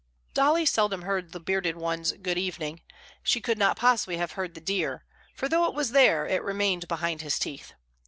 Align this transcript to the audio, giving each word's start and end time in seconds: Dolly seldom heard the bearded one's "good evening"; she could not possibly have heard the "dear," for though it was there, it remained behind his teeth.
Dolly 0.33 0.65
seldom 0.65 1.03
heard 1.03 1.31
the 1.31 1.39
bearded 1.39 1.75
one's 1.77 2.13
"good 2.13 2.39
evening"; 2.39 2.81
she 3.21 3.39
could 3.39 3.59
not 3.59 3.77
possibly 3.77 4.17
have 4.17 4.31
heard 4.31 4.55
the 4.55 4.59
"dear," 4.59 5.05
for 5.35 5.47
though 5.47 5.65
it 5.65 5.75
was 5.75 5.91
there, 5.91 6.25
it 6.25 6.41
remained 6.43 6.87
behind 6.87 7.21
his 7.21 7.37
teeth. 7.37 7.73